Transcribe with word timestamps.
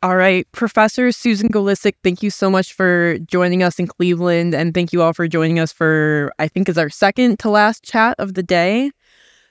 All 0.00 0.16
right, 0.16 0.46
Professor 0.52 1.10
Susan 1.10 1.48
Golicic, 1.48 1.94
thank 2.04 2.22
you 2.22 2.30
so 2.30 2.48
much 2.48 2.72
for 2.72 3.18
joining 3.18 3.64
us 3.64 3.80
in 3.80 3.88
Cleveland. 3.88 4.54
And 4.54 4.72
thank 4.72 4.92
you 4.92 5.02
all 5.02 5.12
for 5.12 5.26
joining 5.26 5.58
us 5.58 5.72
for, 5.72 6.32
I 6.38 6.46
think, 6.46 6.68
is 6.68 6.78
our 6.78 6.88
second 6.88 7.40
to 7.40 7.50
last 7.50 7.82
chat 7.82 8.14
of 8.20 8.34
the 8.34 8.44
day. 8.44 8.92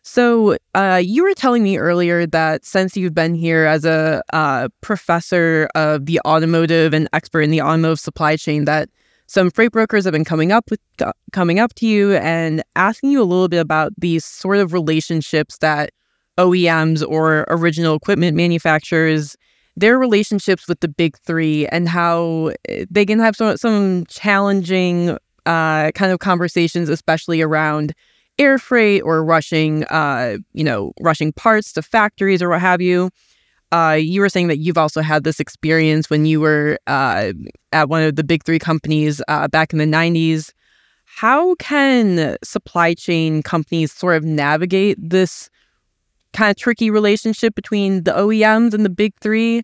So, 0.04 0.56
uh, 0.74 1.02
you 1.04 1.24
were 1.24 1.34
telling 1.34 1.64
me 1.64 1.78
earlier 1.78 2.26
that 2.28 2.64
since 2.64 2.96
you've 2.96 3.14
been 3.14 3.36
here 3.36 3.66
as 3.66 3.84
a 3.84 4.24
uh, 4.32 4.70
professor 4.80 5.68
of 5.76 6.06
the 6.06 6.22
automotive 6.26 6.94
and 6.94 7.10
expert 7.12 7.42
in 7.42 7.52
the 7.52 7.62
automotive 7.62 8.00
supply 8.00 8.38
chain, 8.38 8.64
that 8.64 8.88
some 9.26 9.52
freight 9.52 9.74
brokers 9.74 10.06
have 10.06 10.14
been 10.14 10.24
coming 10.24 10.54
up 10.54 10.72
with 10.72 10.80
uh, 11.02 11.12
coming 11.34 11.60
up 11.60 11.74
to 11.76 11.86
you 11.86 12.14
and 12.14 12.64
asking 12.78 13.12
you 13.12 13.22
a 13.22 13.26
little 13.26 13.50
bit 13.50 13.60
about 13.60 13.92
these 13.98 14.24
sort 14.24 14.60
of 14.60 14.72
relationships 14.72 15.58
that 15.58 15.90
OEMs 16.38 17.06
or 17.06 17.46
original 17.50 17.96
equipment 17.96 18.38
manufacturers 18.38 19.36
their 19.78 20.00
relationships 20.00 20.68
with 20.68 20.80
the 20.80 20.88
big 20.88 21.18
three 21.20 21.68
and 21.68 21.88
how 21.88 22.52
eh, 22.68 22.86
they 22.90 23.06
can 23.06 23.20
have 23.20 23.36
some, 23.36 23.56
some 23.58 24.06
challenging 24.08 25.12
uh, 25.46 25.92
kind 25.92 26.12
of 26.12 26.20
conversations, 26.20 26.90
especially 26.90 27.42
around 27.42 27.94
air 28.40 28.58
freight 28.58 29.04
or 29.04 29.24
rushing, 29.24 29.84
uh, 29.86 30.38
you 30.54 30.64
know, 30.64 30.92
rushing 31.00 31.32
parts 31.32 31.72
to 31.74 31.82
factories 31.82 32.42
or 32.42 32.50
what 32.50 32.60
have 32.60 32.82
you. 32.82 33.10
Uh, 33.72 33.98
you 34.00 34.22
were 34.22 34.30
saying 34.30 34.48
that 34.48 34.58
you've 34.58 34.78
also 34.78 35.02
had 35.02 35.24
this 35.24 35.40
experience 35.40 36.10
when 36.10 36.26
you 36.26 36.40
were 36.40 36.80
uh, 36.88 37.32
at 37.72 37.88
one 37.88 38.02
of 38.02 38.16
the 38.16 38.24
big 38.24 38.44
three 38.44 38.60
companies 38.60 39.22
uh, 39.28 39.48
back 39.48 39.74
in 39.74 39.80
the 39.80 39.86
90s. 39.86 40.54
How 41.06 41.56
can 41.56 42.38
supply 42.44 42.94
chain 42.94 43.44
companies 43.44 43.92
sort 43.92 44.16
of 44.18 44.24
navigate 44.24 44.98
this 45.00 45.50
kind 46.34 46.52
of 46.52 46.58
tricky 46.58 46.90
relationship 46.90 47.56
between 47.56 48.04
the 48.04 48.12
OEMs 48.12 48.74
and 48.74 48.86
the 48.86 48.90
big 48.90 49.14
three? 49.22 49.64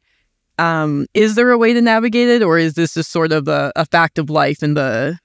Um, 0.59 1.07
is 1.13 1.35
there 1.35 1.51
a 1.51 1.57
way 1.57 1.73
to 1.73 1.81
navigate 1.81 2.29
it, 2.29 2.43
or 2.43 2.57
is 2.57 2.75
this 2.75 2.93
just 2.93 3.11
sort 3.11 3.31
of 3.31 3.47
a, 3.47 3.71
a 3.75 3.85
fact 3.85 4.19
of 4.19 4.29
life 4.29 4.61
in 4.61 4.75
the 4.75 5.17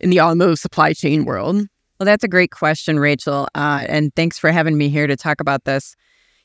in 0.00 0.10
the 0.10 0.20
automotive 0.20 0.58
supply 0.58 0.92
chain 0.92 1.24
world? 1.24 1.56
Well, 1.98 2.04
that's 2.04 2.24
a 2.24 2.28
great 2.28 2.50
question, 2.50 2.98
Rachel. 2.98 3.48
Uh, 3.54 3.84
and 3.88 4.14
thanks 4.14 4.38
for 4.38 4.52
having 4.52 4.76
me 4.76 4.88
here 4.88 5.06
to 5.06 5.16
talk 5.16 5.40
about 5.40 5.64
this. 5.64 5.96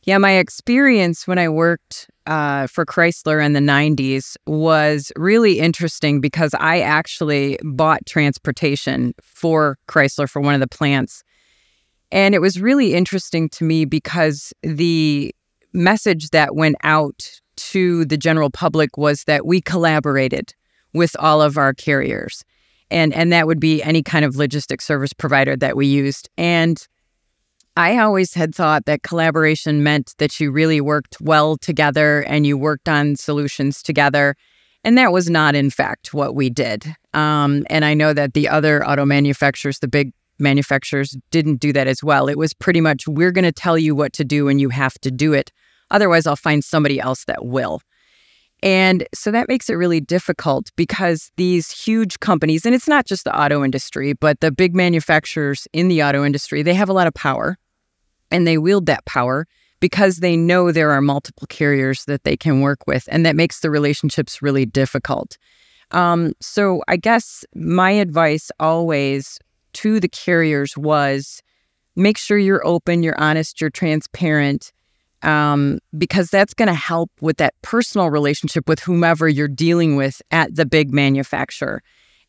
Yeah, 0.03 0.17
my 0.17 0.31
experience 0.31 1.27
when 1.27 1.37
I 1.37 1.47
worked 1.49 2.09
uh, 2.25 2.67
for 2.67 2.85
Chrysler 2.85 3.43
in 3.43 3.53
the 3.53 3.59
90s 3.59 4.35
was 4.47 5.11
really 5.15 5.59
interesting 5.59 6.21
because 6.21 6.55
I 6.59 6.79
actually 6.79 7.59
bought 7.63 8.05
transportation 8.07 9.13
for 9.21 9.77
Chrysler 9.87 10.27
for 10.27 10.41
one 10.41 10.55
of 10.55 10.59
the 10.59 10.67
plants. 10.67 11.23
And 12.11 12.35
it 12.35 12.41
was 12.41 12.59
really 12.59 12.93
interesting 12.93 13.49
to 13.49 13.63
me 13.63 13.85
because 13.85 14.53
the 14.63 15.33
message 15.73 16.29
that 16.31 16.55
went 16.55 16.75
out 16.83 17.41
to 17.55 18.05
the 18.05 18.17
general 18.17 18.49
public 18.49 18.97
was 18.97 19.23
that 19.25 19.45
we 19.45 19.61
collaborated 19.61 20.53
with 20.93 21.15
all 21.19 21.41
of 21.41 21.57
our 21.57 21.73
carriers. 21.73 22.43
And, 22.89 23.13
and 23.13 23.31
that 23.31 23.47
would 23.47 23.59
be 23.59 23.81
any 23.81 24.03
kind 24.03 24.25
of 24.25 24.35
logistic 24.35 24.81
service 24.81 25.13
provider 25.13 25.55
that 25.55 25.77
we 25.77 25.87
used. 25.87 26.29
And 26.37 26.85
I 27.77 27.99
always 27.99 28.33
had 28.33 28.53
thought 28.53 28.85
that 28.85 29.03
collaboration 29.03 29.81
meant 29.81 30.13
that 30.17 30.39
you 30.39 30.51
really 30.51 30.81
worked 30.81 31.15
well 31.21 31.55
together 31.57 32.21
and 32.23 32.45
you 32.45 32.57
worked 32.57 32.89
on 32.89 33.15
solutions 33.15 33.81
together. 33.81 34.35
And 34.83 34.97
that 34.97 35.13
was 35.13 35.29
not, 35.29 35.55
in 35.55 35.69
fact, 35.69 36.13
what 36.13 36.35
we 36.35 36.49
did. 36.49 36.85
Um, 37.13 37.65
and 37.69 37.85
I 37.85 37.93
know 37.93 38.11
that 38.13 38.33
the 38.33 38.49
other 38.49 38.85
auto 38.85 39.05
manufacturers, 39.05 39.79
the 39.79 39.87
big 39.87 40.11
manufacturers, 40.41 41.15
didn't 41.29 41.59
do 41.59 41.71
that 41.73 41.87
as 41.87 42.03
well. 42.03 42.27
It 42.27 42.37
was 42.37 42.53
pretty 42.53 42.81
much, 42.81 43.07
we're 43.07 43.31
going 43.31 43.45
to 43.45 43.51
tell 43.51 43.77
you 43.77 43.95
what 43.95 44.13
to 44.13 44.23
do 44.23 44.47
and 44.47 44.59
you 44.59 44.69
have 44.69 44.95
to 44.99 45.11
do 45.11 45.33
it. 45.33 45.51
Otherwise, 45.91 46.25
I'll 46.25 46.35
find 46.35 46.63
somebody 46.63 46.99
else 46.99 47.25
that 47.25 47.45
will. 47.45 47.81
And 48.63 49.07
so 49.13 49.31
that 49.31 49.47
makes 49.47 49.69
it 49.69 49.73
really 49.73 49.99
difficult 49.99 50.71
because 50.75 51.31
these 51.35 51.71
huge 51.71 52.19
companies, 52.19 52.65
and 52.65 52.75
it's 52.75 52.87
not 52.87 53.05
just 53.05 53.23
the 53.23 53.37
auto 53.37 53.63
industry, 53.63 54.13
but 54.13 54.39
the 54.39 54.51
big 54.51 54.75
manufacturers 54.75 55.67
in 55.73 55.87
the 55.87 56.03
auto 56.03 56.23
industry, 56.23 56.61
they 56.61 56.75
have 56.75 56.89
a 56.89 56.93
lot 56.93 57.07
of 57.07 57.13
power 57.13 57.57
and 58.29 58.45
they 58.45 58.57
wield 58.57 58.85
that 58.85 59.05
power 59.05 59.47
because 59.79 60.17
they 60.17 60.37
know 60.37 60.71
there 60.71 60.91
are 60.91 61.01
multiple 61.01 61.47
carriers 61.47 62.05
that 62.05 62.23
they 62.23 62.37
can 62.37 62.61
work 62.61 62.85
with. 62.85 63.09
And 63.11 63.25
that 63.25 63.35
makes 63.35 63.61
the 63.61 63.71
relationships 63.71 64.41
really 64.41 64.65
difficult. 64.65 65.37
Um, 65.89 66.33
so 66.39 66.83
I 66.87 66.97
guess 66.97 67.43
my 67.55 67.91
advice 67.91 68.51
always 68.59 69.39
to 69.73 69.99
the 69.99 70.09
carriers 70.09 70.77
was 70.77 71.41
make 71.95 72.17
sure 72.17 72.37
you're 72.37 72.65
open, 72.65 73.03
you're 73.03 73.19
honest, 73.19 73.59
you're 73.59 73.69
transparent 73.69 74.71
um, 75.23 75.79
because 75.97 76.29
that's 76.29 76.53
going 76.53 76.67
to 76.67 76.73
help 76.73 77.11
with 77.21 77.37
that 77.37 77.53
personal 77.61 78.09
relationship 78.09 78.67
with 78.67 78.79
whomever 78.79 79.27
you're 79.27 79.47
dealing 79.47 79.95
with 79.95 80.21
at 80.31 80.55
the 80.55 80.65
big 80.65 80.91
manufacturer. 80.91 81.81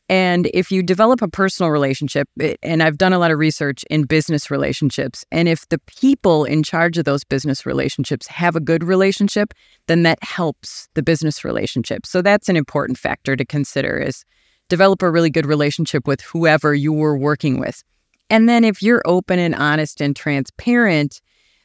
And 0.08 0.50
if 0.53 0.70
you 0.70 0.82
develop 0.82 1.22
a 1.22 1.28
personal 1.28 1.70
relationship, 1.70 2.28
and 2.62 2.82
I've 2.82 2.98
done 2.98 3.14
a 3.14 3.19
lot 3.19 3.30
of 3.30 3.38
research 3.38 3.84
in 3.88 4.03
business 4.03 4.50
relationships, 4.50 5.24
and 5.30 5.48
if 5.48 5.66
the 5.69 5.78
people 5.86 6.44
in 6.44 6.62
charge 6.62 6.98
of 6.98 7.04
those 7.04 7.24
business 7.24 7.64
relationships 7.64 8.26
have 8.26 8.54
a 8.54 8.60
good 8.60 8.84
relationship, 8.84 9.54
then 9.86 10.03
that 10.03 10.22
helps 10.22 10.88
the 10.94 11.03
business 11.03 11.44
relationship. 11.44 12.04
So 12.04 12.20
that's 12.20 12.48
an 12.48 12.56
important 12.56 12.98
factor 12.98 13.36
to 13.36 13.44
consider 13.44 13.97
is 13.97 14.24
develop 14.72 15.03
a 15.03 15.10
really 15.10 15.28
good 15.28 15.44
relationship 15.44 16.09
with 16.09 16.22
whoever 16.22 16.75
you 16.75 16.94
were 16.94 17.15
working 17.15 17.60
with. 17.60 17.84
And 18.31 18.49
then 18.49 18.65
if 18.65 18.83
you're 18.83 19.03
open 19.05 19.38
and 19.38 19.55
honest 19.55 20.00
and 20.00 20.16
transparent, 20.16 21.21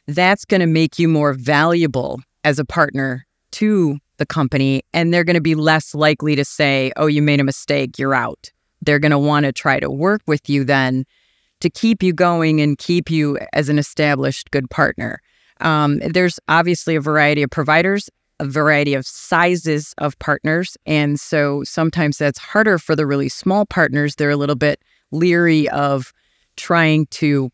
that's 0.06 0.44
going 0.44 0.60
to 0.60 0.66
make 0.66 0.98
you 0.98 1.08
more 1.08 1.32
valuable 1.32 2.20
as 2.44 2.58
a 2.58 2.66
partner 2.66 3.24
to 3.52 3.96
the 4.18 4.26
company. 4.26 4.82
And 4.92 5.14
they're 5.14 5.24
going 5.24 5.32
to 5.36 5.40
be 5.40 5.54
less 5.54 5.94
likely 5.94 6.36
to 6.36 6.44
say, 6.44 6.92
oh, 6.98 7.06
you 7.06 7.22
made 7.22 7.40
a 7.40 7.44
mistake, 7.44 7.98
you're 7.98 8.14
out. 8.14 8.50
They're 8.82 8.98
going 8.98 9.12
to 9.12 9.18
want 9.18 9.46
to 9.46 9.54
try 9.54 9.80
to 9.80 9.88
work 9.88 10.20
with 10.26 10.50
you 10.50 10.62
then 10.62 11.06
to 11.60 11.70
keep 11.70 12.02
you 12.02 12.12
going 12.12 12.60
and 12.60 12.76
keep 12.76 13.10
you 13.10 13.38
as 13.54 13.70
an 13.70 13.78
established 13.78 14.50
good 14.50 14.68
partner. 14.68 15.22
Um, 15.62 15.96
there's 16.00 16.38
obviously 16.46 16.94
a 16.94 17.00
variety 17.00 17.42
of 17.42 17.48
providers, 17.48 18.10
a 18.40 18.46
variety 18.46 18.94
of 18.94 19.06
sizes 19.06 19.94
of 19.98 20.18
partners. 20.18 20.76
And 20.86 21.18
so 21.18 21.62
sometimes 21.64 22.18
that's 22.18 22.38
harder 22.38 22.78
for 22.78 22.94
the 22.94 23.06
really 23.06 23.28
small 23.28 23.66
partners. 23.66 24.14
They're 24.16 24.30
a 24.30 24.36
little 24.36 24.56
bit 24.56 24.80
leery 25.10 25.68
of 25.70 26.12
trying 26.56 27.06
to 27.06 27.50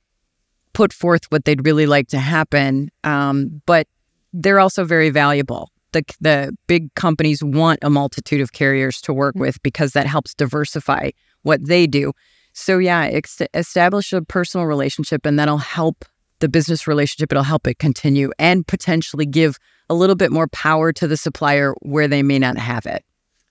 put 0.73 0.93
forth 0.93 1.25
what 1.31 1.45
they'd 1.45 1.65
really 1.65 1.87
like 1.87 2.09
to 2.09 2.19
happen. 2.19 2.91
Um, 3.05 3.63
but 3.67 3.87
they're 4.33 4.61
also 4.61 4.85
very 4.85 5.11
valuable. 5.11 5.71
The, 5.93 6.03
the 6.21 6.57
big 6.67 6.93
companies 6.95 7.43
want 7.43 7.79
a 7.83 7.91
multitude 7.91 8.41
of 8.41 8.53
carriers 8.53 9.01
to 9.03 9.13
work 9.13 9.37
with 9.37 9.63
because 9.63 9.93
that 9.93 10.07
helps 10.07 10.35
diversify 10.35 11.11
what 11.43 11.65
they 11.67 11.87
do. 11.87 12.13
So, 12.53 12.79
yeah, 12.79 13.05
ex- 13.05 13.41
establish 13.53 14.13
a 14.13 14.23
personal 14.23 14.67
relationship 14.67 15.25
and 15.25 15.39
that'll 15.39 15.59
help 15.59 16.05
the 16.41 16.49
business 16.49 16.87
relationship. 16.87 17.33
It'll 17.33 17.45
help 17.45 17.67
it 17.67 17.79
continue 17.79 18.31
and 18.39 18.67
potentially 18.67 19.27
give 19.27 19.59
a 19.91 19.95
little 19.95 20.17
bit 20.17 20.33
more 20.33 20.49
power 20.49 20.93
to 20.93 21.07
the 21.07 21.17
supplier 21.17 21.75
where 21.83 22.09
they 22.09 22.23
may 22.23 22.39
not 22.39 22.57
have 22.59 22.87
it. 22.87 23.05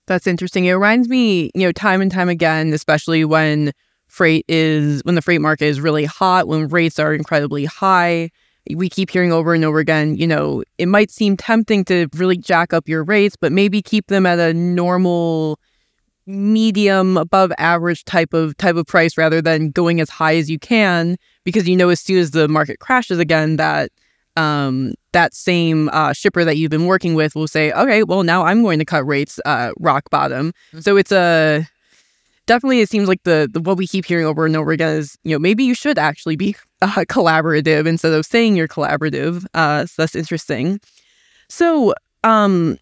That's 0.06 0.26
interesting. 0.26 0.66
It 0.66 0.72
reminds 0.72 1.08
me, 1.08 1.50
you 1.54 1.62
know, 1.62 1.72
time 1.72 2.00
and 2.00 2.10
time 2.10 2.28
again, 2.28 2.72
especially 2.72 3.24
when 3.24 3.72
freight 4.08 4.44
is 4.48 5.02
when 5.04 5.14
the 5.14 5.22
freight 5.22 5.40
market 5.40 5.66
is 5.66 5.80
really 5.80 6.04
hot, 6.04 6.46
when 6.46 6.68
rates 6.68 6.98
are 6.98 7.14
incredibly 7.14 7.64
high. 7.64 8.30
We 8.74 8.88
keep 8.88 9.10
hearing 9.10 9.32
over 9.32 9.52
and 9.54 9.64
over 9.64 9.78
again, 9.78 10.16
you 10.16 10.26
know, 10.26 10.62
it 10.78 10.86
might 10.86 11.10
seem 11.10 11.36
tempting 11.36 11.84
to 11.86 12.08
really 12.14 12.36
jack 12.36 12.72
up 12.72 12.88
your 12.88 13.04
rates, 13.04 13.36
but 13.38 13.52
maybe 13.52 13.82
keep 13.82 14.06
them 14.06 14.24
at 14.24 14.38
a 14.38 14.54
normal 14.54 15.58
medium 16.26 17.16
above 17.18 17.52
average 17.58 18.04
type 18.04 18.32
of 18.32 18.56
type 18.56 18.76
of 18.76 18.86
price 18.86 19.18
rather 19.18 19.42
than 19.42 19.70
going 19.70 20.00
as 20.00 20.08
high 20.08 20.36
as 20.36 20.48
you 20.48 20.58
can 20.58 21.16
because 21.44 21.68
you 21.68 21.76
know 21.76 21.90
as 21.90 22.00
soon 22.00 22.18
as 22.18 22.30
the 22.30 22.48
market 22.48 22.78
crashes 22.78 23.18
again 23.18 23.56
that 23.56 23.90
um, 24.36 24.94
that 25.12 25.34
same 25.34 25.88
uh, 25.92 26.12
shipper 26.12 26.44
that 26.44 26.56
you've 26.56 26.70
been 26.70 26.86
working 26.86 27.14
with 27.14 27.34
will 27.34 27.48
say 27.48 27.72
okay 27.72 28.02
well 28.02 28.22
now 28.22 28.44
i'm 28.44 28.62
going 28.62 28.78
to 28.78 28.84
cut 28.84 29.06
rates 29.06 29.40
uh, 29.44 29.72
rock 29.78 30.10
bottom 30.10 30.52
mm-hmm. 30.52 30.80
so 30.80 30.96
it's 30.96 31.12
a 31.12 31.66
definitely 32.46 32.80
it 32.80 32.90
seems 32.90 33.08
like 33.08 33.22
the, 33.22 33.48
the, 33.52 33.60
what 33.60 33.76
we 33.76 33.86
keep 33.86 34.04
hearing 34.04 34.26
over 34.26 34.44
and 34.44 34.56
over 34.56 34.72
again 34.72 34.96
is 34.96 35.16
you 35.24 35.34
know 35.34 35.38
maybe 35.38 35.64
you 35.64 35.74
should 35.74 35.98
actually 35.98 36.36
be 36.36 36.56
uh, 36.82 37.04
collaborative 37.08 37.86
instead 37.86 38.12
of 38.12 38.26
saying 38.26 38.56
you're 38.56 38.68
collaborative 38.68 39.44
uh, 39.54 39.86
so 39.86 40.02
that's 40.02 40.14
interesting 40.14 40.80
so 41.48 41.94
um 42.24 42.78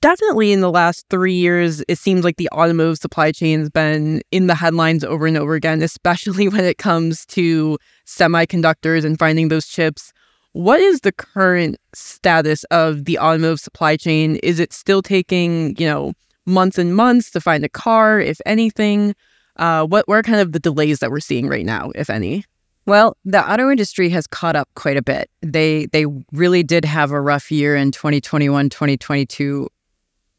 definitely 0.00 0.52
in 0.52 0.60
the 0.60 0.70
last 0.70 1.06
three 1.10 1.34
years, 1.34 1.82
it 1.88 1.98
seems 1.98 2.24
like 2.24 2.36
the 2.36 2.48
automotive 2.52 2.98
supply 2.98 3.32
chain 3.32 3.60
has 3.60 3.70
been 3.70 4.22
in 4.30 4.46
the 4.46 4.54
headlines 4.54 5.04
over 5.04 5.26
and 5.26 5.36
over 5.36 5.54
again, 5.54 5.82
especially 5.82 6.48
when 6.50 6.64
it 6.64 6.78
comes 6.78 7.26
to 7.26 7.78
semiconductors 8.06 9.04
and 9.04 9.18
finding 9.18 9.48
those 9.48 9.66
chips. 9.66 10.12
What 10.52 10.80
is 10.80 11.02
the 11.02 11.12
current 11.12 11.76
status 11.94 12.64
of 12.64 13.04
the 13.04 13.18
automotive 13.18 13.60
supply 13.60 13.96
chain? 13.96 14.36
Is 14.36 14.58
it 14.58 14.72
still 14.72 15.00
taking, 15.00 15.76
you 15.78 15.86
know, 15.86 16.12
months 16.44 16.76
and 16.76 16.94
months 16.94 17.30
to 17.32 17.40
find 17.40 17.64
a 17.64 17.68
car, 17.68 18.18
if 18.18 18.40
anything? 18.44 19.14
Uh, 19.56 19.86
what, 19.86 20.08
what 20.08 20.16
are 20.16 20.22
kind 20.22 20.40
of 20.40 20.50
the 20.50 20.58
delays 20.58 20.98
that 20.98 21.10
we're 21.10 21.20
seeing 21.20 21.46
right 21.46 21.64
now, 21.64 21.92
if 21.94 22.10
any? 22.10 22.44
Well, 22.86 23.16
the 23.24 23.48
auto 23.48 23.70
industry 23.70 24.08
has 24.08 24.26
caught 24.26 24.56
up 24.56 24.68
quite 24.74 24.96
a 24.96 25.02
bit. 25.02 25.30
They 25.42 25.86
they 25.92 26.06
really 26.32 26.64
did 26.64 26.84
have 26.84 27.12
a 27.12 27.20
rough 27.20 27.52
year 27.52 27.76
in 27.76 27.92
2021, 27.92 28.70
2022 28.70 29.68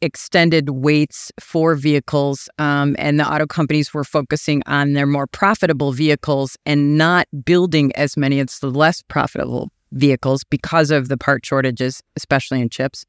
extended 0.02 0.68
waits 0.70 1.32
for 1.40 1.76
vehicles, 1.76 2.50
um, 2.58 2.96
and 2.98 3.18
the 3.18 3.26
auto 3.26 3.46
companies 3.46 3.94
were 3.94 4.04
focusing 4.04 4.62
on 4.66 4.92
their 4.92 5.06
more 5.06 5.28
profitable 5.28 5.92
vehicles 5.92 6.58
and 6.66 6.98
not 6.98 7.26
building 7.44 7.92
as 7.94 8.16
many 8.16 8.40
as 8.40 8.58
the 8.58 8.70
less 8.70 9.02
profitable 9.02 9.70
vehicles 9.92 10.44
because 10.44 10.90
of 10.90 11.08
the 11.08 11.16
part 11.16 11.44
shortages, 11.44 12.02
especially 12.16 12.60
in 12.60 12.68
chips. 12.68 13.04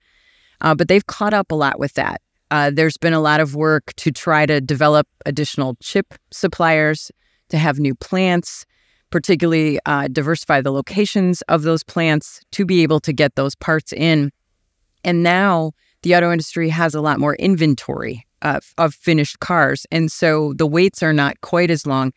Uh, 0.62 0.75
but 0.75 0.88
they've 0.88 1.07
caught 1.07 1.33
up 1.33 1.51
a 1.51 1.56
lot 1.56 1.80
with 1.80 1.94
that. 1.94 2.21
Uh, 2.51 2.69
there's 2.69 2.97
been 2.97 3.13
a 3.13 3.19
lot 3.19 3.39
of 3.39 3.56
work 3.56 3.94
to 3.95 4.12
try 4.12 4.45
to 4.45 4.62
develop 4.62 5.07
additional 5.25 5.75
chip 5.81 6.13
suppliers, 6.31 7.12
to 7.50 7.57
have 7.57 7.80
new 7.80 7.95
plants, 7.95 8.65
particularly 9.09 9.80
uh, 9.85 10.07
diversify 10.12 10.62
the 10.62 10.71
locations 10.71 11.41
of 11.44 11.63
those 11.63 11.83
plants 11.83 12.41
to 12.51 12.65
be 12.65 12.83
able 12.83 13.00
to 13.00 13.13
get 13.13 13.35
those 13.35 13.56
parts 13.56 13.91
in. 13.94 14.31
And 15.03 15.24
now 15.24 15.71
the 16.03 16.15
auto 16.15 16.31
industry 16.31 16.69
has 16.69 16.94
a 16.94 17.01
lot 17.01 17.19
more 17.19 17.35
inventory 17.35 18.25
of, 18.41 18.74
of 18.77 18.94
finished 18.94 19.39
cars. 19.39 19.85
And 19.91 20.12
so 20.12 20.53
the 20.53 20.68
waits 20.68 21.01
are 21.01 21.13
not 21.13 21.41
quite 21.41 21.71
as 21.71 21.85
long. 21.88 22.12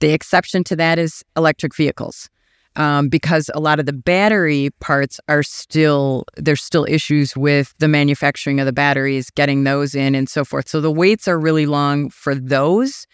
The 0.00 0.12
exception 0.12 0.64
to 0.64 0.76
that 0.76 0.98
is 0.98 1.22
electric 1.36 1.74
vehicles. 1.74 2.30
Um, 2.74 3.10
because 3.10 3.50
a 3.54 3.60
lot 3.60 3.80
of 3.80 3.86
the 3.86 3.92
battery 3.92 4.70
parts 4.80 5.20
are 5.28 5.42
still 5.42 6.24
there's 6.36 6.62
still 6.62 6.86
issues 6.88 7.36
with 7.36 7.74
the 7.78 7.88
manufacturing 7.88 8.60
of 8.60 8.66
the 8.66 8.72
batteries, 8.72 9.28
getting 9.30 9.64
those 9.64 9.94
in, 9.94 10.14
and 10.14 10.26
so 10.26 10.42
forth. 10.42 10.68
So 10.68 10.80
the 10.80 10.90
waits 10.90 11.28
are 11.28 11.38
really 11.38 11.66
long 11.66 12.08
for 12.08 12.34
those. 12.34 13.06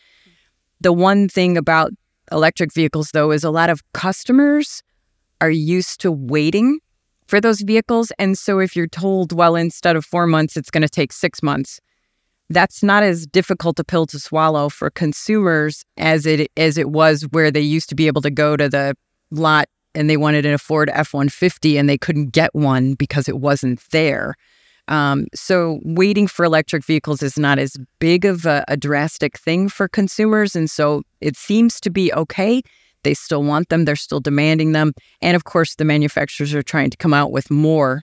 The 0.80 0.92
one 0.92 1.28
thing 1.28 1.56
about 1.56 1.92
electric 2.30 2.72
vehicles, 2.72 3.10
though, 3.12 3.32
is 3.32 3.42
a 3.42 3.50
lot 3.50 3.68
of 3.68 3.82
customers 3.94 4.82
are 5.40 5.50
used 5.50 6.00
to 6.02 6.12
waiting 6.12 6.78
for 7.26 7.40
those 7.40 7.60
vehicles. 7.60 8.10
And 8.18 8.36
so 8.36 8.58
if 8.58 8.74
you're 8.74 8.88
told, 8.88 9.32
well, 9.32 9.54
instead 9.54 9.96
of 9.96 10.04
four 10.04 10.26
months, 10.26 10.56
it's 10.56 10.70
going 10.70 10.82
to 10.82 10.88
take 10.88 11.12
six 11.12 11.42
months, 11.42 11.80
that's 12.50 12.82
not 12.82 13.02
as 13.02 13.26
difficult 13.26 13.78
a 13.78 13.84
pill 13.84 14.06
to 14.06 14.18
swallow 14.18 14.68
for 14.68 14.90
consumers 14.90 15.84
as 15.98 16.24
it 16.26 16.50
as 16.56 16.78
it 16.78 16.90
was 16.90 17.22
where 17.30 17.50
they 17.50 17.60
used 17.60 17.88
to 17.90 17.94
be 17.94 18.06
able 18.06 18.22
to 18.22 18.30
go 18.30 18.56
to 18.56 18.68
the 18.68 18.96
lot 19.30 19.68
and 19.94 20.08
they 20.08 20.16
wanted 20.16 20.46
an 20.46 20.56
Ford 20.58 20.90
F 20.92 21.12
150 21.12 21.76
and 21.76 21.88
they 21.88 21.98
couldn't 21.98 22.30
get 22.32 22.54
one 22.54 22.94
because 22.94 23.28
it 23.28 23.38
wasn't 23.38 23.80
there. 23.90 24.34
Um, 24.88 25.26
so 25.34 25.80
waiting 25.84 26.26
for 26.26 26.44
electric 26.44 26.84
vehicles 26.84 27.22
is 27.22 27.38
not 27.38 27.58
as 27.58 27.76
big 27.98 28.24
of 28.24 28.46
a, 28.46 28.64
a 28.68 28.76
drastic 28.76 29.38
thing 29.38 29.68
for 29.68 29.86
consumers. 29.86 30.56
And 30.56 30.70
so 30.70 31.02
it 31.20 31.36
seems 31.36 31.78
to 31.80 31.90
be 31.90 32.12
okay. 32.14 32.62
They 33.02 33.14
still 33.14 33.42
want 33.42 33.68
them, 33.68 33.84
they're 33.84 33.96
still 33.96 34.20
demanding 34.20 34.72
them. 34.72 34.92
And 35.20 35.36
of 35.36 35.44
course, 35.44 35.74
the 35.74 35.84
manufacturers 35.84 36.54
are 36.54 36.62
trying 36.62 36.90
to 36.90 36.96
come 36.96 37.14
out 37.14 37.32
with 37.32 37.50
more 37.50 38.02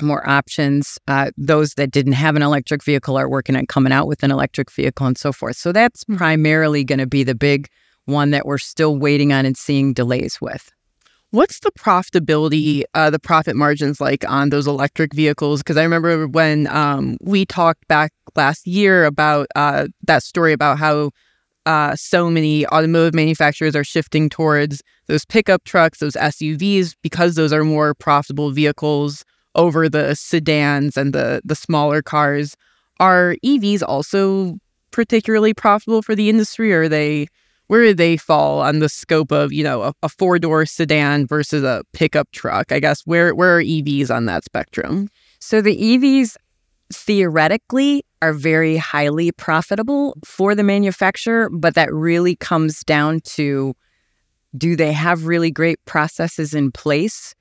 more 0.00 0.28
options. 0.28 0.96
Uh, 1.08 1.30
those 1.36 1.74
that 1.74 1.90
didn't 1.90 2.12
have 2.12 2.36
an 2.36 2.42
electric 2.42 2.84
vehicle 2.84 3.16
are 3.18 3.28
working 3.28 3.56
on 3.56 3.66
coming 3.66 3.92
out 3.92 4.06
with 4.06 4.22
an 4.22 4.30
electric 4.30 4.70
vehicle 4.70 5.06
and 5.06 5.18
so 5.18 5.32
forth. 5.32 5.56
So 5.56 5.72
that's 5.72 6.04
hmm. 6.04 6.16
primarily 6.16 6.84
going 6.84 7.00
to 7.00 7.06
be 7.06 7.24
the 7.24 7.34
big 7.34 7.68
one 8.08 8.30
that 8.30 8.46
we're 8.46 8.58
still 8.58 8.96
waiting 8.96 9.32
on 9.32 9.46
and 9.46 9.56
seeing 9.56 9.92
delays 9.92 10.40
with. 10.40 10.70
What's 11.30 11.60
the 11.60 11.70
profitability, 11.72 12.84
uh, 12.94 13.10
the 13.10 13.18
profit 13.18 13.54
margins 13.54 14.00
like 14.00 14.28
on 14.28 14.48
those 14.48 14.66
electric 14.66 15.12
vehicles? 15.12 15.60
Because 15.60 15.76
I 15.76 15.82
remember 15.82 16.26
when 16.26 16.66
um, 16.68 17.18
we 17.20 17.44
talked 17.44 17.86
back 17.86 18.12
last 18.34 18.66
year 18.66 19.04
about 19.04 19.46
uh, 19.54 19.88
that 20.06 20.22
story 20.22 20.54
about 20.54 20.78
how 20.78 21.10
uh, 21.66 21.94
so 21.96 22.30
many 22.30 22.66
automotive 22.68 23.14
manufacturers 23.14 23.76
are 23.76 23.84
shifting 23.84 24.30
towards 24.30 24.82
those 25.06 25.26
pickup 25.26 25.64
trucks, 25.64 25.98
those 25.98 26.14
SUVs, 26.14 26.94
because 27.02 27.34
those 27.34 27.52
are 27.52 27.62
more 27.62 27.92
profitable 27.94 28.50
vehicles 28.50 29.22
over 29.54 29.86
the 29.86 30.14
sedans 30.14 30.96
and 30.96 31.12
the 31.12 31.42
the 31.44 31.54
smaller 31.54 32.00
cars. 32.00 32.56
Are 33.00 33.36
EVs 33.44 33.82
also 33.86 34.56
particularly 34.92 35.52
profitable 35.52 36.00
for 36.00 36.14
the 36.14 36.30
industry? 36.30 36.72
Or 36.72 36.82
are 36.82 36.88
they 36.88 37.28
where 37.68 37.84
do 37.84 37.94
they 37.94 38.16
fall 38.16 38.60
on 38.60 38.80
the 38.80 38.88
scope 38.88 39.30
of 39.30 39.52
you 39.52 39.62
know 39.62 39.82
a, 39.82 39.94
a 40.02 40.08
four 40.08 40.38
door 40.38 40.66
sedan 40.66 41.26
versus 41.26 41.62
a 41.62 41.82
pickup 41.92 42.30
truck? 42.32 42.72
I 42.72 42.80
guess 42.80 43.02
where 43.06 43.34
where 43.34 43.58
are 43.58 43.62
EVs 43.62 44.10
on 44.14 44.26
that 44.26 44.44
spectrum? 44.44 45.08
So 45.38 45.60
the 45.60 45.76
EVs 45.76 46.36
theoretically 46.92 48.04
are 48.22 48.32
very 48.32 48.76
highly 48.76 49.30
profitable 49.32 50.16
for 50.24 50.54
the 50.54 50.64
manufacturer, 50.64 51.48
but 51.50 51.74
that 51.74 51.92
really 51.92 52.34
comes 52.36 52.82
down 52.82 53.20
to 53.20 53.74
do 54.56 54.74
they 54.74 54.92
have 54.92 55.26
really 55.26 55.50
great 55.50 55.78
processes 55.84 56.54
in 56.54 56.72
place 56.72 57.34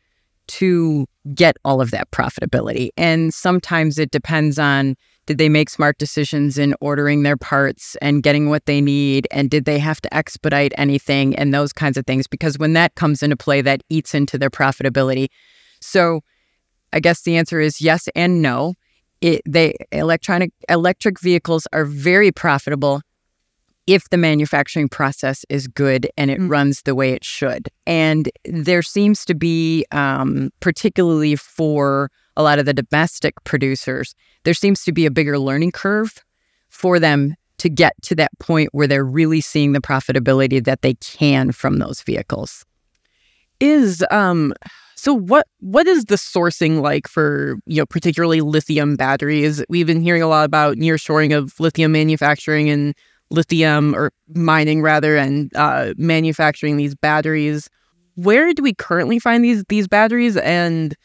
to 0.48 1.06
get 1.34 1.58
all 1.66 1.82
of 1.82 1.92
that 1.92 2.12
profitability? 2.12 2.90
And 2.98 3.34
sometimes 3.34 3.98
it 3.98 4.12
depends 4.12 4.60
on 4.60 4.96
did 5.28 5.38
they 5.38 5.50
make 5.50 5.70
smart 5.70 6.00
decisions 6.00 6.58
in 6.58 6.74
ordering 6.82 7.22
their 7.22 7.38
parts 7.38 7.96
and 8.02 8.24
getting 8.24 8.50
what 8.50 8.66
they 8.66 8.82
need? 8.82 9.28
And 9.30 9.50
did 9.50 9.66
they 9.66 9.78
have 9.78 10.02
to 10.02 10.14
expedite 10.14 10.74
anything 10.78 11.36
and 11.36 11.54
those 11.54 11.72
kinds 11.72 11.98
of 11.98 12.06
things? 12.06 12.26
Because 12.26 12.58
when 12.58 12.74
that 12.74 12.96
comes 12.96 13.22
into 13.22 13.38
play, 13.38 13.62
that 13.62 13.84
eats 13.90 14.16
into 14.16 14.38
their 14.38 14.50
profitability. 14.50 15.28
So 15.80 16.22
I 16.94 17.00
guess 17.00 17.22
the 17.22 17.38
answer 17.38 17.60
is 17.60 17.80
yes 17.82 18.10
and 18.16 18.42
no 18.42 18.74
it, 19.22 19.42
they 19.46 19.76
electronic 19.92 20.52
electric 20.70 21.20
vehicles 21.20 21.68
are 21.74 21.86
very 21.86 22.32
profitable 22.32 23.02
if 23.88 24.10
the 24.10 24.18
manufacturing 24.18 24.90
process 24.90 25.46
is 25.50 25.68
good 25.68 26.10
and 26.18 26.30
it 26.30 26.40
mm. 26.40 26.50
runs 26.50 26.82
the 26.84 26.94
way 26.94 27.14
it 27.14 27.24
should. 27.24 27.70
And 27.86 28.30
there 28.44 28.82
seems 28.82 29.24
to 29.26 29.34
be, 29.34 29.86
um, 29.92 30.50
particularly 30.60 31.38
for 31.38 32.12
a 32.38 32.44
lot 32.44 32.60
of 32.60 32.66
the 32.66 32.74
domestic 32.74 33.34
producers, 33.44 34.16
there 34.44 34.54
seems 34.54 34.84
to 34.86 34.94
be 34.94 35.06
a 35.06 35.12
bigger 35.12 35.38
learning 35.38 35.72
curve 35.72 36.24
for 36.70 37.00
them 37.00 37.36
to 37.58 37.70
get 37.70 37.94
to 38.04 38.16
that 38.16 38.32
point 38.40 38.70
where 38.72 38.88
they're 38.88 39.04
really 39.04 39.42
seeing 39.42 39.74
the 39.74 39.82
profitability 39.82 40.64
that 40.64 40.84
they 40.84 40.94
can 40.96 41.52
from 41.52 41.80
those 41.80 42.02
vehicles. 42.04 42.64
Is 43.60 44.06
um 44.12 44.54
so 44.96 45.14
what 45.14 45.48
what 45.60 45.88
is 45.88 46.06
the 46.06 46.16
sourcing 46.16 46.82
like 46.82 47.08
for 47.08 47.58
you 47.66 47.82
know 47.82 47.86
particularly 47.88 48.42
lithium 48.42 48.96
batteries? 48.96 49.64
We've 49.68 49.88
been 49.88 50.02
hearing 50.02 50.22
a 50.22 50.28
lot 50.28 50.46
about 50.46 50.78
nearshoring 50.78 51.36
of 51.36 51.60
lithium 51.60 51.92
manufacturing 51.92 52.70
and 52.70 52.94
lithium 53.32 53.96
or 53.96 54.12
mining 54.36 54.82
rather 54.82 55.18
and 55.18 55.52
uh, 55.56 55.94
manufacturing 55.98 56.78
these 56.78 56.96
batteries. 56.96 57.70
Where 58.16 58.54
do 58.54 58.62
we 58.62 58.76
currently 58.76 59.18
find 59.18 59.44
these 59.44 59.64
these 59.70 59.88
batteries 59.88 60.38
and 60.38 60.96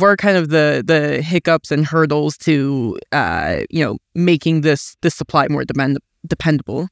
are 0.00 0.16
kind 0.16 0.36
of 0.36 0.48
the 0.48 0.82
the 0.84 1.22
hiccups 1.22 1.70
and 1.70 1.84
hurdles 1.84 2.36
to 2.38 2.98
uh, 3.12 3.60
you 3.70 3.84
know 3.84 3.98
making 4.14 4.62
this 4.62 4.96
this 5.02 5.14
supply 5.14 5.48
more 5.48 5.64
depend- 5.64 5.98
dependable? 6.26 6.88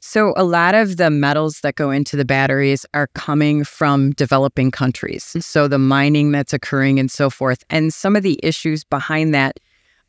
So, 0.00 0.34
a 0.36 0.44
lot 0.44 0.74
of 0.74 0.98
the 0.98 1.10
metals 1.10 1.60
that 1.62 1.74
go 1.74 1.90
into 1.90 2.16
the 2.16 2.24
batteries 2.24 2.86
are 2.94 3.08
coming 3.14 3.64
from 3.64 4.12
developing 4.12 4.70
countries. 4.70 5.24
Mm. 5.24 5.42
So, 5.42 5.68
the 5.68 5.78
mining 5.78 6.32
that's 6.32 6.52
occurring 6.52 7.00
and 7.00 7.10
so 7.10 7.30
forth. 7.30 7.64
And 7.70 7.92
some 7.92 8.14
of 8.14 8.22
the 8.22 8.38
issues 8.42 8.84
behind 8.84 9.34
that, 9.34 9.58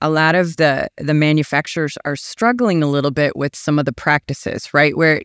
a 0.01 0.09
lot 0.09 0.35
of 0.35 0.57
the, 0.57 0.89
the 0.97 1.13
manufacturers 1.13 1.97
are 2.05 2.15
struggling 2.15 2.83
a 2.83 2.87
little 2.87 3.11
bit 3.11 3.35
with 3.35 3.55
some 3.55 3.79
of 3.79 3.85
the 3.85 3.93
practices, 3.93 4.71
right? 4.73 4.95
Where 4.95 5.21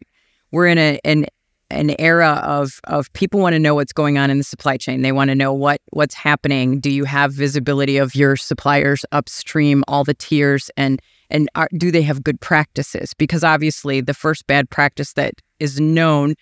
we're 0.53 0.69
in 0.69 0.79
a, 0.79 0.99
an, 1.05 1.27
an 1.73 1.95
era 1.99 2.41
of, 2.45 2.81
of 2.85 3.13
people 3.13 3.41
want 3.41 3.55
to 3.55 3.59
know 3.59 3.75
what's 3.75 3.93
going 3.93 4.19
on 4.19 4.31
in 4.31 4.39
the 4.39 4.45
supply 4.45 4.77
chain. 4.77 5.03
They 5.03 5.13
want 5.13 5.31
to 5.31 5.35
know 5.35 5.53
what 5.53 5.81
what's 5.91 6.15
happening. 6.15 6.81
Do 6.81 6.91
you 6.91 7.05
have 7.05 7.33
visibility 7.33 7.97
of 7.97 8.15
your 8.15 8.37
suppliers 8.37 9.05
upstream, 9.13 9.83
all 9.89 10.05
the 10.05 10.15
tiers, 10.15 10.71
and 10.77 11.01
and 11.31 11.49
are, 11.55 11.69
do 11.77 11.91
they 11.91 12.03
have 12.03 12.23
good 12.23 12.41
practices? 12.41 13.15
Because 13.15 13.43
obviously, 13.43 14.01
the 14.01 14.15
first 14.15 14.47
bad 14.47 14.69
practice 14.71 15.15
that 15.15 15.35
is 15.59 15.81
known 15.81 16.35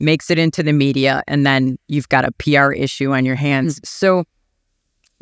makes 0.00 0.30
it 0.30 0.38
into 0.38 0.62
the 0.62 0.72
media, 0.72 1.22
and 1.26 1.46
then 1.46 1.78
you've 1.88 2.08
got 2.08 2.24
a 2.24 2.32
PR 2.32 2.72
issue 2.72 3.12
on 3.12 3.24
your 3.24 3.36
hands. 3.36 3.76
Mm-hmm. 3.76 3.86
So, 3.86 4.24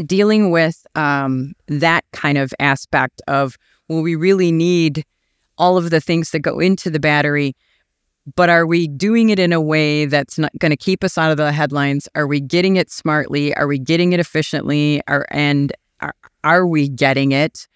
dealing 0.05 0.51
with 0.51 0.87
um, 0.95 1.55
that 1.69 2.05
kind 2.13 2.39
of 2.39 2.53
aspect 2.59 3.23
of, 3.29 3.57
well, 3.89 4.03
we 4.03 4.17
really 4.17 4.51
need 4.51 5.05
all 5.59 5.77
of 5.77 5.91
the 5.91 6.01
things 6.01 6.31
that 6.31 6.41
go 6.41 6.59
into 6.59 6.91
the 6.91 7.01
battery 7.01 7.55
but 8.37 8.49
are 8.49 8.67
we 8.67 8.87
doing 8.89 9.31
it 9.31 9.39
in 9.39 9.53
a 9.53 9.61
way 9.61 10.07
that's 10.07 10.39
not 10.39 10.53
going 10.59 10.71
to 10.71 10.77
keep 10.77 11.03
us 11.03 11.19
out 11.19 11.31
of 11.31 11.37
the 11.37 11.53
headlines 11.53 12.09
are 12.15 12.27
we 12.27 12.41
getting 12.41 12.77
it 12.77 12.91
smartly 12.91 13.55
are 13.57 13.67
we 13.67 13.79
getting 13.79 14.13
it 14.13 14.21
efficiently 14.21 15.01
are 15.09 15.27
and 15.31 15.73
are, 16.03 16.15
are 16.45 16.67
we 16.67 16.89
getting 16.89 17.33
it? 17.33 17.67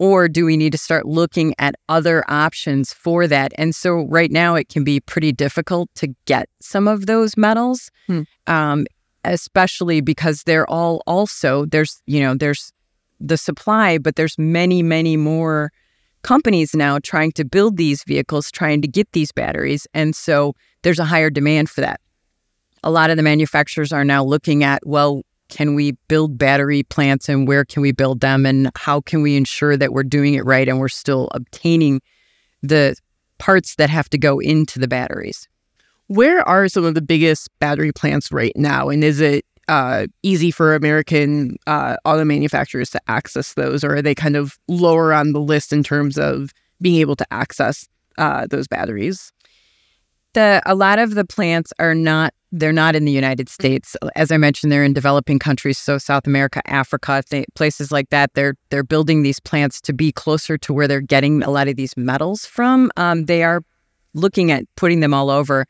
Or 0.00 0.28
do 0.28 0.44
we 0.44 0.56
need 0.56 0.72
to 0.72 0.78
start 0.78 1.06
looking 1.06 1.54
at 1.58 1.76
other 1.88 2.24
options 2.28 2.92
for 2.92 3.28
that? 3.28 3.52
And 3.56 3.74
so, 3.74 4.06
right 4.08 4.30
now, 4.30 4.56
it 4.56 4.68
can 4.68 4.82
be 4.82 4.98
pretty 4.98 5.30
difficult 5.30 5.88
to 5.96 6.08
get 6.24 6.48
some 6.60 6.88
of 6.88 7.06
those 7.06 7.36
metals, 7.36 7.92
hmm. 8.08 8.22
um, 8.48 8.86
especially 9.22 10.00
because 10.00 10.42
they're 10.42 10.68
all 10.68 11.02
also 11.06 11.64
there's 11.66 12.02
you 12.06 12.20
know 12.20 12.34
there's 12.34 12.72
the 13.20 13.36
supply, 13.36 13.98
but 13.98 14.16
there's 14.16 14.36
many 14.36 14.82
many 14.82 15.16
more 15.16 15.70
companies 16.24 16.74
now 16.74 16.98
trying 16.98 17.30
to 17.32 17.44
build 17.44 17.76
these 17.76 18.02
vehicles, 18.02 18.50
trying 18.50 18.82
to 18.82 18.88
get 18.88 19.12
these 19.12 19.30
batteries, 19.30 19.86
and 19.94 20.16
so 20.16 20.54
there's 20.82 20.98
a 20.98 21.04
higher 21.04 21.30
demand 21.30 21.70
for 21.70 21.80
that. 21.82 22.00
A 22.82 22.90
lot 22.90 23.10
of 23.10 23.16
the 23.16 23.22
manufacturers 23.22 23.92
are 23.92 24.04
now 24.04 24.24
looking 24.24 24.64
at 24.64 24.84
well, 24.84 25.22
can 25.48 25.74
we 25.74 25.92
build 26.08 26.36
battery 26.36 26.82
plants 26.82 27.28
and 27.28 27.46
where 27.46 27.64
can 27.64 27.82
we 27.82 27.92
build 27.92 28.20
them 28.20 28.44
and 28.44 28.70
how 28.74 29.00
can 29.00 29.22
we 29.22 29.36
ensure 29.36 29.76
that 29.76 29.92
we're 29.92 30.02
doing 30.02 30.34
it 30.34 30.44
right 30.44 30.68
and 30.68 30.80
we're 30.80 30.88
still 30.88 31.28
obtaining 31.32 32.00
the 32.62 32.96
parts 33.38 33.76
that 33.76 33.90
have 33.90 34.08
to 34.10 34.18
go 34.18 34.38
into 34.38 34.78
the 34.78 34.88
batteries. 34.88 35.48
Where 36.06 36.46
are 36.48 36.68
some 36.68 36.84
of 36.84 36.94
the 36.94 37.02
biggest 37.02 37.48
battery 37.58 37.92
plants 37.92 38.32
right 38.32 38.52
now? 38.56 38.88
And 38.88 39.04
is 39.04 39.20
it 39.20 39.44
uh, 39.68 40.06
easy 40.22 40.50
for 40.50 40.74
American 40.74 41.56
uh, 41.66 41.96
auto 42.04 42.24
manufacturers 42.24 42.90
to 42.90 43.00
access 43.08 43.54
those, 43.54 43.84
or 43.84 43.96
are 43.96 44.02
they 44.02 44.14
kind 44.14 44.36
of 44.36 44.58
lower 44.68 45.12
on 45.12 45.32
the 45.32 45.40
list 45.40 45.72
in 45.72 45.82
terms 45.82 46.18
of 46.18 46.52
being 46.80 47.00
able 47.00 47.16
to 47.16 47.26
access 47.32 47.88
uh, 48.18 48.46
those 48.46 48.68
batteries? 48.68 49.32
The 50.34 50.60
a 50.66 50.74
lot 50.74 50.98
of 50.98 51.14
the 51.14 51.24
plants 51.24 51.72
are 51.78 51.94
not 51.94 52.34
they're 52.56 52.72
not 52.72 52.94
in 52.94 53.04
the 53.04 53.12
United 53.12 53.48
States. 53.48 53.96
As 54.14 54.30
I 54.30 54.36
mentioned, 54.36 54.70
they're 54.70 54.84
in 54.84 54.92
developing 54.92 55.40
countries, 55.40 55.76
so 55.76 55.98
South 55.98 56.26
America, 56.26 56.62
Africa, 56.70 57.22
places 57.54 57.90
like 57.90 58.10
that. 58.10 58.32
They're 58.34 58.54
they're 58.70 58.84
building 58.84 59.22
these 59.22 59.40
plants 59.40 59.80
to 59.82 59.92
be 59.92 60.12
closer 60.12 60.56
to 60.58 60.72
where 60.72 60.86
they're 60.86 61.00
getting 61.00 61.42
a 61.42 61.50
lot 61.50 61.68
of 61.68 61.76
these 61.76 61.96
metals 61.96 62.46
from. 62.46 62.92
Um, 62.96 63.24
they 63.24 63.42
are 63.42 63.62
looking 64.14 64.52
at 64.52 64.64
putting 64.76 65.00
them 65.00 65.12
all 65.12 65.30
over, 65.30 65.66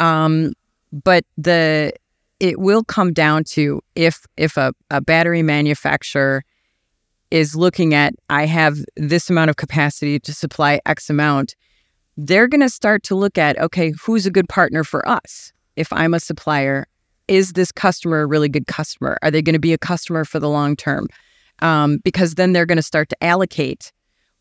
um, 0.00 0.52
but 0.92 1.24
the 1.36 1.92
it 2.42 2.58
will 2.58 2.82
come 2.82 3.12
down 3.12 3.44
to 3.44 3.80
if 3.94 4.26
if 4.36 4.56
a, 4.56 4.74
a 4.90 5.00
battery 5.00 5.42
manufacturer 5.42 6.44
is 7.30 7.54
looking 7.54 7.94
at 7.94 8.14
I 8.28 8.46
have 8.46 8.76
this 8.96 9.30
amount 9.30 9.48
of 9.48 9.56
capacity 9.56 10.18
to 10.18 10.34
supply 10.34 10.80
X 10.84 11.08
amount, 11.08 11.54
they're 12.16 12.48
going 12.48 12.60
to 12.60 12.68
start 12.68 13.04
to 13.04 13.14
look 13.14 13.38
at 13.38 13.58
okay, 13.58 13.94
who's 14.04 14.26
a 14.26 14.30
good 14.30 14.48
partner 14.48 14.82
for 14.82 15.08
us 15.08 15.52
if 15.76 15.92
I'm 15.92 16.14
a 16.14 16.20
supplier, 16.20 16.86
is 17.28 17.52
this 17.52 17.70
customer 17.72 18.22
a 18.22 18.26
really 18.26 18.48
good 18.48 18.66
customer? 18.66 19.18
Are 19.22 19.30
they 19.30 19.40
going 19.40 19.54
to 19.54 19.60
be 19.60 19.72
a 19.72 19.78
customer 19.78 20.24
for 20.24 20.40
the 20.40 20.50
long 20.50 20.74
term? 20.74 21.06
Um, 21.60 21.98
because 22.02 22.34
then 22.34 22.52
they're 22.52 22.66
going 22.66 22.76
to 22.76 22.82
start 22.82 23.08
to 23.10 23.24
allocate 23.24 23.92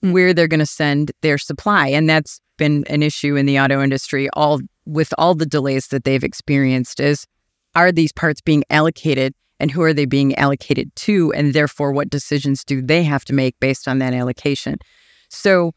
mm. 0.04 0.12
where 0.12 0.34
they're 0.34 0.48
going 0.48 0.60
to 0.60 0.66
send 0.66 1.12
their 1.22 1.38
supply, 1.38 1.88
and 1.88 2.10
that's 2.10 2.42
been 2.58 2.84
an 2.88 3.04
issue 3.04 3.36
in 3.36 3.46
the 3.46 3.60
auto 3.60 3.82
industry. 3.82 4.28
All 4.34 4.60
with 4.86 5.14
all 5.20 5.36
the 5.36 5.46
delays 5.46 5.88
that 5.90 6.04
they've 6.04 6.24
experienced, 6.24 7.00
is 7.00 7.28
are 7.76 7.92
these 7.92 8.12
parts 8.12 8.42
being 8.42 8.64
allocated, 8.70 9.34
and 9.60 9.72
who 9.72 9.82
are 9.82 9.94
they 9.94 10.06
being 10.06 10.36
allocated 10.36 10.96
to, 10.98 11.32
and 11.34 11.54
therefore 11.54 11.92
what 11.92 12.10
decisions 12.10 12.64
do 12.64 12.82
they 12.82 13.04
have 13.04 13.26
to 13.26 13.34
make 13.34 13.60
based 13.60 13.88
on 13.88 14.00
that 14.00 14.14
allocation? 14.14 14.78
So, 15.30 15.74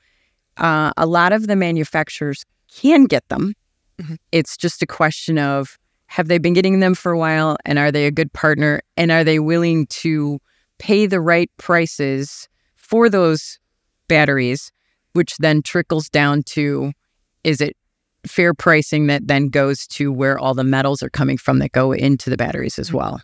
uh, 0.56 0.92
a 0.96 1.06
lot 1.06 1.32
of 1.32 1.46
the 1.46 1.56
manufacturers 1.56 2.44
can 2.68 3.04
get 3.04 3.28
them 3.28 3.54
Mm-hmm. 4.00 4.14
It's 4.32 4.56
just 4.56 4.82
a 4.82 4.86
question 4.86 5.38
of 5.38 5.78
have 6.06 6.28
they 6.28 6.38
been 6.38 6.52
getting 6.52 6.80
them 6.80 6.94
for 6.94 7.12
a 7.12 7.18
while 7.18 7.56
and 7.64 7.78
are 7.78 7.92
they 7.92 8.06
a 8.06 8.10
good 8.10 8.32
partner 8.32 8.80
and 8.96 9.10
are 9.10 9.24
they 9.24 9.38
willing 9.38 9.86
to 9.86 10.38
pay 10.78 11.06
the 11.06 11.20
right 11.20 11.50
prices 11.56 12.48
for 12.74 13.08
those 13.08 13.58
batteries, 14.08 14.70
which 15.12 15.36
then 15.38 15.62
trickles 15.62 16.08
down 16.08 16.42
to 16.42 16.92
is 17.42 17.60
it 17.60 17.76
fair 18.26 18.54
pricing 18.54 19.06
that 19.08 19.26
then 19.26 19.48
goes 19.48 19.86
to 19.86 20.12
where 20.12 20.38
all 20.38 20.54
the 20.54 20.64
metals 20.64 21.02
are 21.02 21.10
coming 21.10 21.36
from 21.36 21.58
that 21.58 21.72
go 21.72 21.92
into 21.92 22.30
the 22.30 22.36
batteries 22.36 22.78
as 22.78 22.88
mm-hmm. 22.88 22.96
well. 22.98 23.22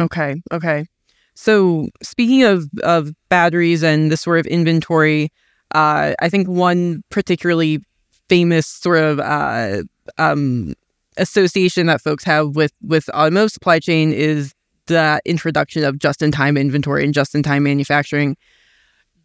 Okay. 0.00 0.36
Okay. 0.52 0.86
So 1.34 1.88
speaking 2.02 2.44
of 2.44 2.68
of 2.82 3.10
batteries 3.28 3.82
and 3.82 4.10
the 4.10 4.16
sort 4.16 4.38
of 4.38 4.46
inventory, 4.46 5.30
uh, 5.74 6.14
I 6.20 6.28
think 6.28 6.48
one 6.48 7.02
particularly 7.10 7.80
famous 8.28 8.66
sort 8.66 8.98
of 8.98 9.20
uh, 9.20 9.82
um, 10.18 10.74
association 11.16 11.86
that 11.86 12.00
folks 12.00 12.24
have 12.24 12.56
with 12.56 12.72
with 12.82 13.08
automotive 13.10 13.52
supply 13.52 13.78
chain 13.78 14.12
is 14.12 14.54
the 14.86 15.20
introduction 15.24 15.84
of 15.84 15.98
just-in-time 15.98 16.56
inventory 16.56 17.04
and 17.04 17.12
just-in-time 17.12 17.64
manufacturing. 17.64 18.36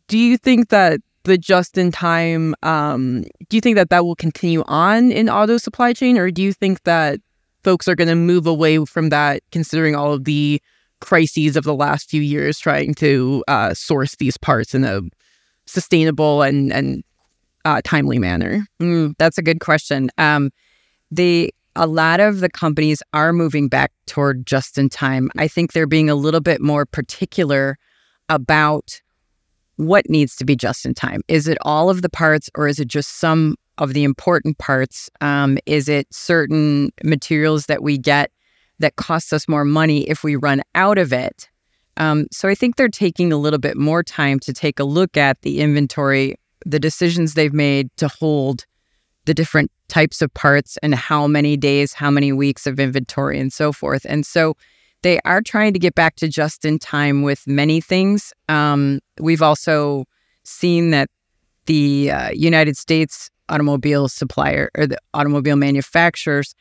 Do 0.08 0.18
you 0.18 0.38
think 0.38 0.70
that 0.70 1.00
the 1.24 1.38
just-in-time 1.38 2.56
um, 2.64 3.24
do 3.50 3.58
you 3.58 3.62
think 3.62 3.76
that 3.76 3.90
that 3.90 4.06
will 4.06 4.16
continue 4.16 4.64
on 4.68 5.12
in 5.12 5.30
auto 5.30 5.58
supply 5.58 5.94
chain, 5.94 6.18
or 6.18 6.32
do 6.32 6.42
you 6.42 6.54
think 6.54 6.84
that 6.84 7.20
folks 7.64 7.88
are 7.88 7.96
going 7.96 8.08
to 8.08 8.16
move 8.16 8.48
away 8.48 8.84
from 8.86 9.10
that, 9.10 9.44
considering 9.52 9.96
all 9.96 10.14
of 10.14 10.24
the 10.24 10.62
crises 11.00 11.56
of 11.56 11.64
the 11.64 11.76
last 11.76 12.10
few 12.10 12.22
years, 12.22 12.60
trying 12.60 12.94
to 12.96 13.44
uh, 13.48 13.74
source 13.74 14.16
these 14.16 14.38
parts 14.38 14.74
in 14.74 14.84
a 14.84 15.02
sustainable 15.66 16.42
and 16.42 16.72
and 16.74 17.04
uh, 17.66 17.82
timely 17.84 18.18
manner? 18.18 18.66
Mm, 18.82 19.14
that's 19.18 19.38
a 19.38 19.44
good 19.44 19.60
question. 19.60 20.10
Um, 20.18 20.52
the 21.12 21.54
a 21.76 21.88
lot 21.88 22.20
of 22.20 22.40
the 22.40 22.50
companies 22.50 23.02
are 23.14 23.32
moving 23.32 23.68
back 23.68 23.92
toward 24.06 24.46
just 24.46 24.78
in 24.78 24.90
time. 24.90 25.30
I 25.38 25.48
think 25.48 25.72
they're 25.72 25.88
being 25.88 26.10
a 26.10 26.16
little 26.16 26.42
bit 26.42 26.62
more 26.62 26.86
particular 26.86 27.78
about 28.28 29.02
what 29.82 30.10
needs 30.10 30.36
to 30.38 30.46
be 30.46 30.56
just 30.56 30.86
in 30.86 30.94
time. 30.94 31.22
Is 31.28 31.48
it 31.48 31.58
all 31.62 31.90
of 31.90 32.02
the 32.02 32.10
parts 32.10 32.50
or 32.56 32.68
is 32.68 32.80
it 32.80 32.88
just 32.88 33.20
some 33.20 33.56
of 33.78 33.94
the 33.94 34.04
important 34.04 34.58
parts? 34.58 35.10
Um, 35.22 35.58
is 35.66 35.90
it 35.90 36.08
certain 36.14 36.92
materials 37.04 37.66
that 37.66 37.82
we 37.82 37.98
get 37.98 38.32
that 38.80 38.96
costs 38.96 39.34
us 39.34 39.48
more 39.48 39.66
money 39.66 40.08
if 40.10 40.24
we 40.24 40.36
run 40.36 40.62
out 40.76 40.98
of 40.98 41.12
it? 41.12 41.50
Um, 41.98 42.28
so 42.32 42.48
I 42.48 42.56
think 42.56 42.76
they're 42.76 42.90
taking 42.90 43.34
a 43.34 43.38
little 43.38 43.60
bit 43.60 43.76
more 43.76 44.04
time 44.04 44.40
to 44.42 44.54
take 44.54 44.80
a 44.80 44.84
look 44.84 45.18
at 45.18 45.42
the 45.42 45.62
inventory 45.62 46.36
the 46.66 46.80
decisions 46.80 47.34
they've 47.34 47.54
made 47.54 47.90
to 47.98 48.08
hold 48.08 48.66
the 49.26 49.34
different 49.34 49.72
types 49.88 50.22
of 50.22 50.34
parts 50.34 50.78
and 50.84 50.96
how 50.96 51.28
many 51.28 51.58
days, 51.58 51.94
how 51.94 52.10
many 52.10 52.32
weeks 52.32 52.66
of 52.66 52.80
inventory, 52.80 53.40
and 53.40 53.52
so 53.52 53.72
forth. 53.72 54.06
And 54.08 54.26
so 54.26 54.56
they 55.04 55.20
are 55.26 55.42
trying 55.42 55.74
to 55.74 55.80
get 55.80 55.96
back 55.96 56.16
to 56.18 56.28
just 56.28 56.66
in 56.66 56.80
time 56.80 57.22
with 57.22 57.48
many 57.48 57.82
things. 57.82 58.34
Um, 58.50 59.00
we've 59.20 59.42
also 59.42 60.06
seen 60.44 60.92
that 60.92 61.10
the 61.66 62.12
uh, 62.12 62.30
United 62.32 62.78
States 62.78 63.30
automobile 63.50 64.08
supplier 64.08 64.70
or 64.76 64.88
the 64.88 64.98
automobile 65.14 65.56
manufacturers 65.56 66.56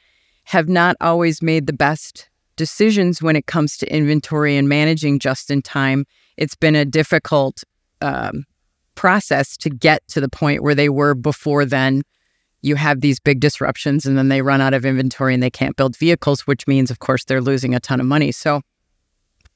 have 0.44 0.68
not 0.68 0.96
always 1.00 1.42
made 1.42 1.66
the 1.66 1.72
best 1.72 2.28
decisions 2.56 3.22
when 3.22 3.36
it 3.36 3.46
comes 3.46 3.76
to 3.78 3.94
inventory 3.94 4.56
and 4.56 4.68
managing 4.68 5.18
just 5.18 5.50
in 5.50 5.62
time. 5.62 6.04
It's 6.36 6.56
been 6.56 6.76
a 6.76 6.84
difficult 6.84 7.62
um, 8.02 8.44
process 8.94 9.56
to 9.58 9.70
get 9.70 10.06
to 10.08 10.20
the 10.20 10.28
point 10.28 10.62
where 10.62 10.74
they 10.74 10.88
were 10.88 11.14
before 11.14 11.64
then. 11.64 12.02
You 12.62 12.76
have 12.76 13.00
these 13.00 13.18
big 13.18 13.40
disruptions 13.40 14.06
and 14.06 14.18
then 14.18 14.28
they 14.28 14.42
run 14.42 14.60
out 14.60 14.74
of 14.74 14.84
inventory 14.84 15.34
and 15.34 15.42
they 15.42 15.50
can't 15.50 15.76
build 15.76 15.96
vehicles, 15.96 16.42
which 16.42 16.66
means, 16.66 16.90
of 16.90 16.98
course, 16.98 17.24
they're 17.24 17.40
losing 17.40 17.74
a 17.74 17.80
ton 17.80 18.00
of 18.00 18.06
money. 18.06 18.32
So 18.32 18.60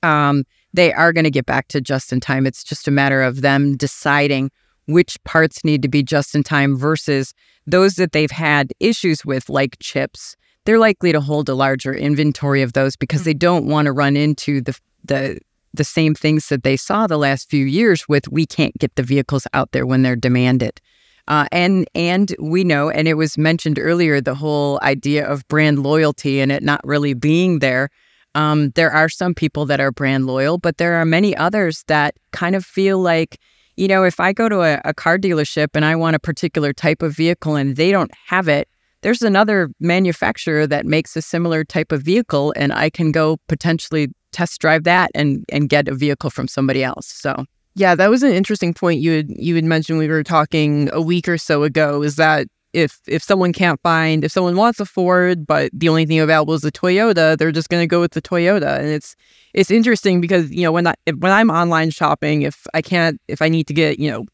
um, 0.02 0.44
they 0.72 0.92
are 0.92 1.12
going 1.12 1.24
to 1.24 1.30
get 1.30 1.46
back 1.46 1.68
to 1.68 1.80
just 1.80 2.12
in 2.12 2.20
time. 2.20 2.46
It's 2.46 2.64
just 2.64 2.88
a 2.88 2.90
matter 2.90 3.22
of 3.22 3.40
them 3.40 3.76
deciding 3.76 4.50
which 4.86 5.22
parts 5.24 5.64
need 5.64 5.82
to 5.82 5.88
be 5.88 6.02
just 6.02 6.34
in 6.34 6.42
time 6.42 6.76
versus 6.76 7.32
those 7.66 7.94
that 7.94 8.12
they've 8.12 8.30
had 8.30 8.72
issues 8.80 9.24
with, 9.24 9.48
like 9.48 9.76
chips. 9.80 10.36
They're 10.64 10.78
likely 10.78 11.12
to 11.12 11.20
hold 11.20 11.48
a 11.48 11.54
larger 11.54 11.94
inventory 11.94 12.62
of 12.62 12.72
those 12.72 12.96
because 12.96 13.22
mm. 13.22 13.24
they 13.24 13.34
don't 13.34 13.66
want 13.66 13.86
to 13.86 13.92
run 13.92 14.16
into 14.16 14.60
the 14.60 14.78
the 15.04 15.38
the 15.74 15.84
same 15.84 16.14
things 16.14 16.48
that 16.48 16.62
they 16.62 16.76
saw 16.76 17.06
the 17.06 17.18
last 17.18 17.50
few 17.50 17.66
years 17.66 18.08
with 18.08 18.28
we 18.28 18.46
can't 18.46 18.78
get 18.78 18.94
the 18.94 19.02
vehicles 19.02 19.46
out 19.52 19.72
there 19.72 19.84
when 19.84 20.02
they're 20.02 20.16
demanded. 20.16 20.80
Uh, 21.26 21.46
and 21.52 21.86
and 21.94 22.34
we 22.38 22.64
know, 22.64 22.90
and 22.90 23.08
it 23.08 23.14
was 23.14 23.38
mentioned 23.38 23.78
earlier, 23.78 24.20
the 24.20 24.34
whole 24.34 24.78
idea 24.82 25.26
of 25.26 25.46
brand 25.48 25.82
loyalty 25.82 26.40
and 26.40 26.52
it 26.52 26.62
not 26.62 26.80
really 26.84 27.14
being 27.14 27.60
there. 27.60 27.88
Um, 28.34 28.70
there 28.70 28.90
are 28.90 29.08
some 29.08 29.34
people 29.34 29.64
that 29.66 29.80
are 29.80 29.92
brand 29.92 30.26
loyal, 30.26 30.58
but 30.58 30.76
there 30.78 30.94
are 30.94 31.04
many 31.04 31.36
others 31.36 31.84
that 31.86 32.14
kind 32.32 32.56
of 32.56 32.64
feel 32.64 32.98
like, 32.98 33.38
you 33.76 33.88
know, 33.88 34.04
if 34.04 34.20
I 34.20 34.32
go 34.32 34.48
to 34.48 34.62
a, 34.62 34.80
a 34.84 34.92
car 34.92 35.18
dealership 35.18 35.68
and 35.74 35.84
I 35.84 35.96
want 35.96 36.16
a 36.16 36.18
particular 36.18 36.72
type 36.72 37.00
of 37.00 37.14
vehicle 37.14 37.54
and 37.56 37.76
they 37.76 37.90
don't 37.90 38.10
have 38.26 38.48
it, 38.48 38.68
there's 39.02 39.22
another 39.22 39.70
manufacturer 39.80 40.66
that 40.66 40.84
makes 40.84 41.16
a 41.16 41.22
similar 41.22 41.62
type 41.62 41.92
of 41.92 42.02
vehicle, 42.02 42.52
and 42.56 42.72
I 42.72 42.90
can 42.90 43.12
go 43.12 43.38
potentially 43.48 44.08
test 44.32 44.60
drive 44.60 44.84
that 44.84 45.10
and 45.14 45.44
and 45.48 45.68
get 45.68 45.88
a 45.88 45.94
vehicle 45.94 46.28
from 46.28 46.48
somebody 46.48 46.82
else. 46.82 47.06
So 47.06 47.44
yeah, 47.74 47.94
that 47.94 48.10
was 48.10 48.22
an 48.22 48.32
interesting 48.32 48.72
point 48.72 49.00
you 49.00 49.12
had 49.12 49.30
you 49.30 49.54
had 49.56 49.64
mentioned 49.64 49.98
we 49.98 50.08
were 50.08 50.22
talking 50.22 50.88
a 50.92 51.00
week 51.00 51.28
or 51.28 51.38
so 51.38 51.64
ago. 51.64 52.02
Is 52.02 52.16
that 52.16 52.46
if 52.72 53.00
if 53.06 53.22
someone 53.22 53.52
can't 53.52 53.80
find 53.82 54.24
if 54.24 54.32
someone 54.32 54.56
wants 54.56 54.80
a 54.80 54.86
Ford 54.86 55.46
but 55.46 55.70
the 55.72 55.88
only 55.88 56.06
thing 56.06 56.18
available 56.20 56.54
is 56.54 56.64
a 56.64 56.72
Toyota, 56.72 57.36
they're 57.36 57.52
just 57.52 57.68
going 57.68 57.82
to 57.82 57.86
go 57.86 58.00
with 58.00 58.12
the 58.12 58.22
Toyota. 58.22 58.78
And 58.78 58.88
it's 58.88 59.16
it's 59.54 59.70
interesting 59.70 60.20
because 60.20 60.50
you 60.50 60.62
know 60.62 60.72
when 60.72 60.86
I 60.86 60.94
when 61.18 61.32
I'm 61.32 61.50
online 61.50 61.90
shopping, 61.90 62.42
if 62.42 62.66
I 62.74 62.82
can't 62.82 63.20
if 63.28 63.42
I 63.42 63.48
need 63.48 63.66
to 63.68 63.74
get 63.74 63.98
you 63.98 64.10
know 64.10 64.24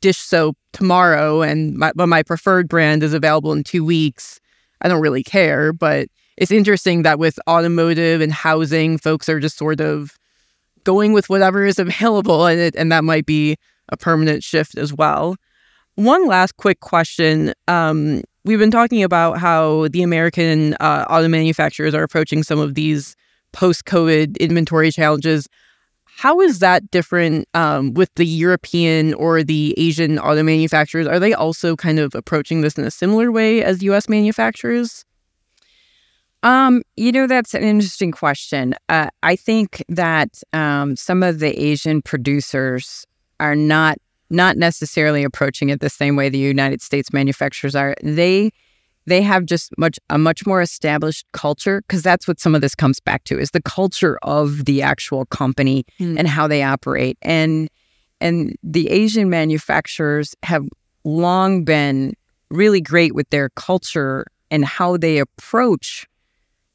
dish 0.00 0.18
soap 0.18 0.56
tomorrow 0.72 1.42
and 1.42 1.76
my, 1.76 1.92
but 1.94 2.08
my 2.08 2.22
preferred 2.22 2.68
brand 2.68 3.02
is 3.02 3.14
available 3.14 3.52
in 3.52 3.64
two 3.64 3.84
weeks, 3.84 4.40
I 4.80 4.88
don't 4.88 5.00
really 5.00 5.22
care. 5.22 5.72
But 5.72 6.08
it's 6.36 6.52
interesting 6.52 7.02
that 7.02 7.18
with 7.18 7.38
automotive 7.48 8.20
and 8.20 8.32
housing, 8.32 8.98
folks 8.98 9.28
are 9.28 9.40
just 9.40 9.56
sort 9.56 9.80
of 9.80 10.16
going 10.88 11.12
with 11.12 11.28
whatever 11.28 11.66
is 11.66 11.78
available, 11.78 12.46
and 12.46 12.58
it, 12.58 12.74
and 12.74 12.90
that 12.90 13.04
might 13.04 13.26
be 13.26 13.56
a 13.90 13.96
permanent 13.98 14.42
shift 14.42 14.78
as 14.78 14.90
well. 14.90 15.36
One 15.96 16.26
last 16.26 16.56
quick 16.56 16.80
question. 16.80 17.52
Um, 17.66 18.22
we've 18.46 18.58
been 18.58 18.70
talking 18.70 19.02
about 19.02 19.36
how 19.36 19.88
the 19.88 20.02
American 20.02 20.72
uh, 20.80 21.04
auto 21.10 21.28
manufacturers 21.28 21.92
are 21.92 22.02
approaching 22.02 22.42
some 22.42 22.58
of 22.58 22.74
these 22.74 23.16
post 23.52 23.84
COVID 23.84 24.38
inventory 24.38 24.90
challenges. 24.90 25.46
How 26.04 26.40
is 26.40 26.60
that 26.60 26.90
different 26.90 27.46
um, 27.52 27.92
with 27.92 28.08
the 28.14 28.24
European 28.24 29.12
or 29.12 29.42
the 29.42 29.74
Asian 29.76 30.18
auto 30.18 30.42
manufacturers? 30.42 31.06
Are 31.06 31.20
they 31.20 31.34
also 31.34 31.76
kind 31.76 31.98
of 31.98 32.14
approaching 32.14 32.62
this 32.62 32.78
in 32.78 32.84
a 32.84 32.90
similar 32.90 33.30
way 33.30 33.62
as 33.62 33.82
US 33.82 34.08
manufacturers? 34.08 35.04
Um, 36.42 36.82
you 36.96 37.10
know, 37.10 37.26
that's 37.26 37.54
an 37.54 37.62
interesting 37.62 38.12
question. 38.12 38.74
Uh, 38.88 39.08
I 39.22 39.34
think 39.36 39.82
that 39.88 40.40
um, 40.52 40.96
some 40.96 41.22
of 41.22 41.40
the 41.40 41.60
Asian 41.60 42.02
producers 42.02 43.06
are 43.40 43.56
not 43.56 43.98
not 44.30 44.58
necessarily 44.58 45.24
approaching 45.24 45.70
it 45.70 45.80
the 45.80 45.88
same 45.88 46.14
way 46.14 46.28
the 46.28 46.38
United 46.38 46.82
States 46.82 47.12
manufacturers 47.12 47.74
are. 47.74 47.94
They 48.02 48.50
they 49.06 49.22
have 49.22 49.46
just 49.46 49.76
much 49.78 49.98
a 50.10 50.18
much 50.18 50.46
more 50.46 50.60
established 50.60 51.26
culture 51.32 51.82
because 51.82 52.02
that's 52.02 52.28
what 52.28 52.38
some 52.38 52.54
of 52.54 52.60
this 52.60 52.74
comes 52.74 53.00
back 53.00 53.24
to 53.24 53.38
is 53.38 53.50
the 53.50 53.62
culture 53.62 54.18
of 54.22 54.66
the 54.66 54.82
actual 54.82 55.24
company 55.26 55.84
mm. 55.98 56.18
and 56.18 56.28
how 56.28 56.46
they 56.46 56.62
operate. 56.62 57.18
And 57.22 57.68
and 58.20 58.56
the 58.62 58.88
Asian 58.90 59.30
manufacturers 59.30 60.34
have 60.42 60.64
long 61.04 61.64
been 61.64 62.14
really 62.50 62.80
great 62.80 63.14
with 63.14 63.28
their 63.30 63.48
culture 63.50 64.26
and 64.50 64.64
how 64.64 64.96
they 64.96 65.18
approach 65.18 66.06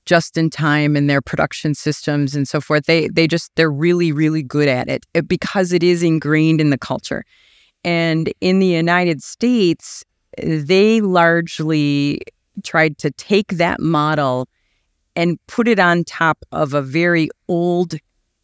just 0.06 0.38
in 0.38 0.50
time 0.50 0.96
in 0.96 1.08
their 1.08 1.22
production 1.22 1.74
systems 1.74 2.36
and 2.36 2.48
so 2.48 2.60
forth. 2.60 2.86
They 2.86 3.08
they 3.08 3.28
just 3.28 3.52
they're 3.56 3.72
really 3.72 4.12
really 4.12 4.44
good 4.44 4.68
at 4.68 4.90
it 4.90 5.06
because 5.28 5.72
it 5.72 5.84
is 5.84 6.04
ingrained 6.04 6.62
in 6.62 6.70
the 6.70 6.78
culture. 6.78 7.24
And 7.84 8.34
in 8.42 8.60
the 8.60 8.68
United 8.68 9.22
States, 9.22 10.04
they 10.38 11.02
largely 11.02 12.22
tried 12.64 12.98
to 13.00 13.12
take 13.12 13.54
that 13.54 13.80
model 13.80 14.48
and 15.16 15.38
put 15.48 15.68
it 15.68 15.80
on 15.80 16.04
top 16.04 16.40
of 16.52 16.74
a 16.74 16.82
very 16.82 17.30
old 17.48 17.96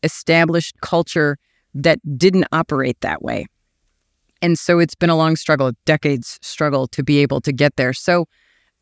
established 0.04 0.80
culture 0.82 1.38
that 1.74 2.00
didn't 2.18 2.46
operate 2.52 3.00
that 3.02 3.22
way. 3.22 3.46
And 4.42 4.58
so 4.58 4.80
it's 4.80 4.96
been 4.96 5.10
a 5.10 5.18
long 5.18 5.36
struggle, 5.36 5.72
decades 5.86 6.40
struggle 6.42 6.88
to 6.88 7.04
be 7.04 7.20
able 7.20 7.42
to 7.42 7.52
get 7.52 7.76
there. 7.76 7.94
So 7.94 8.26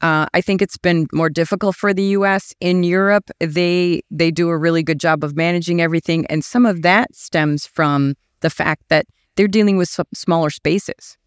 uh, 0.01 0.27
I 0.33 0.41
think 0.41 0.61
it's 0.61 0.77
been 0.77 1.07
more 1.11 1.29
difficult 1.29 1.75
for 1.75 1.93
the 1.93 2.03
U.S. 2.03 2.53
In 2.59 2.83
Europe, 2.83 3.31
they 3.39 4.01
they 4.11 4.29
do 4.29 4.49
a 4.49 4.57
really 4.57 4.83
good 4.83 4.99
job 4.99 5.23
of 5.23 5.35
managing 5.35 5.81
everything, 5.81 6.25
and 6.27 6.43
some 6.43 6.65
of 6.65 6.83
that 6.83 7.15
stems 7.15 7.65
from 7.65 8.15
the 8.41 8.49
fact 8.49 8.83
that 8.89 9.07
they're 9.35 9.47
dealing 9.47 9.77
with 9.77 9.99
smaller 10.13 10.49
spaces 10.49 11.17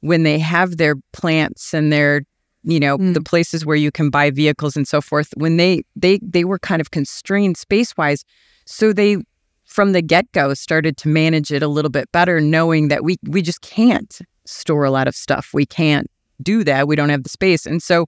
when 0.00 0.22
they 0.22 0.38
have 0.38 0.76
their 0.76 0.96
plants 1.12 1.72
and 1.72 1.92
their 1.92 2.22
you 2.64 2.78
know 2.78 2.98
mm. 2.98 3.14
the 3.14 3.22
places 3.22 3.64
where 3.64 3.76
you 3.76 3.90
can 3.90 4.10
buy 4.10 4.30
vehicles 4.30 4.76
and 4.76 4.86
so 4.86 5.00
forth. 5.00 5.32
When 5.36 5.56
they 5.56 5.82
they 5.96 6.20
they 6.22 6.44
were 6.44 6.58
kind 6.58 6.80
of 6.82 6.90
constrained 6.90 7.56
space 7.56 7.96
wise, 7.96 8.24
so 8.66 8.92
they 8.92 9.16
from 9.64 9.92
the 9.92 10.02
get 10.02 10.30
go 10.32 10.52
started 10.52 10.98
to 10.98 11.08
manage 11.08 11.50
it 11.50 11.62
a 11.62 11.68
little 11.68 11.90
bit 11.90 12.12
better, 12.12 12.42
knowing 12.42 12.88
that 12.88 13.04
we 13.04 13.16
we 13.26 13.40
just 13.40 13.62
can't 13.62 14.18
store 14.44 14.84
a 14.84 14.90
lot 14.90 15.08
of 15.08 15.14
stuff. 15.14 15.50
We 15.54 15.64
can't 15.64 16.10
do 16.42 16.64
that. 16.64 16.88
We 16.88 16.96
don't 16.96 17.08
have 17.08 17.22
the 17.22 17.28
space. 17.28 17.66
And 17.66 17.82
so 17.82 18.06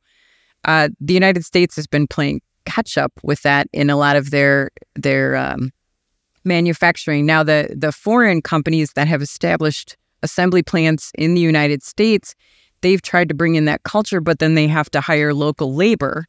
uh, 0.65 0.89
the 1.01 1.15
United 1.15 1.45
States 1.45 1.77
has 1.77 1.87
been 1.87 2.07
playing 2.07 2.41
catch 2.65 2.99
up 2.99 3.13
with 3.23 3.43
that 3.43 3.67
in 3.73 3.91
a 3.91 3.97
lot 3.97 4.17
of 4.17 4.31
their 4.31 4.71
their 4.95 5.37
um, 5.37 5.71
manufacturing. 6.45 7.27
Now, 7.27 7.43
the 7.43 7.75
the 7.77 7.93
foreign 7.93 8.43
companies 8.43 8.93
that 8.95 9.09
have 9.09 9.23
established 9.23 9.97
assembly 10.23 10.63
plants 10.63 11.11
in 11.17 11.35
the 11.35 11.41
United 11.41 11.83
States, 11.83 12.35
they've 12.83 13.03
tried 13.03 13.29
to 13.29 13.35
bring 13.35 13.55
in 13.55 13.65
that 13.65 13.83
culture, 13.85 14.21
but 14.21 14.39
then 14.39 14.55
they 14.55 14.67
have 14.67 14.91
to 14.91 15.01
hire 15.01 15.33
local 15.33 15.75
labor. 15.75 16.27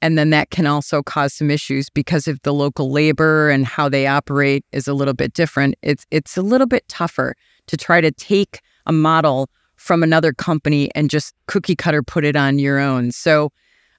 And 0.00 0.18
then 0.18 0.30
that 0.30 0.50
can 0.50 0.66
also 0.66 1.02
cause 1.02 1.32
some 1.32 1.50
issues 1.50 1.88
because 1.88 2.28
if 2.28 2.42
the 2.42 2.52
local 2.52 2.90
labor 2.90 3.48
and 3.48 3.64
how 3.64 3.88
they 3.88 4.06
operate 4.06 4.62
is 4.72 4.86
a 4.86 4.92
little 4.92 5.14
bit 5.14 5.32
different, 5.32 5.76
it's 5.82 6.04
it's 6.10 6.36
a 6.36 6.42
little 6.42 6.66
bit 6.66 6.86
tougher 6.88 7.34
to 7.68 7.76
try 7.76 8.00
to 8.00 8.10
take 8.10 8.60
a 8.86 8.92
model 8.92 9.48
from 9.84 10.02
another 10.02 10.32
company 10.32 10.90
and 10.94 11.10
just 11.10 11.34
cookie 11.46 11.76
cutter 11.76 12.02
put 12.02 12.24
it 12.24 12.36
on 12.36 12.58
your 12.58 12.78
own. 12.78 13.12
So 13.12 13.52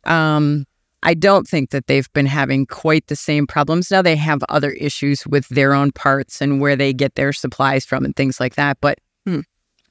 um, 0.06 0.65
I 1.04 1.13
don't 1.13 1.48
think 1.48 1.69
that 1.69 1.86
they've 1.86 2.12
been 2.13 2.26
having 2.26 2.65
quite 2.65 3.06
the 3.06 3.15
same 3.15 3.45
problems. 3.45 3.91
Now 3.91 4.02
they 4.02 4.15
have 4.15 4.41
other 4.50 4.71
issues 4.71 5.28
with 5.28 5.48
their 5.50 5.76
own 5.76 5.91
parts 5.91 6.41
and 6.41 6.60
where 6.60 6.76
they 6.76 6.91
get 6.91 7.13
their 7.13 7.32
supplies 7.32 7.86
from 7.86 8.04
and 8.04 8.15
things 8.15 8.39
like 8.39 8.56
that. 8.56 8.80
But 8.82 8.98
hmm. 9.28 9.41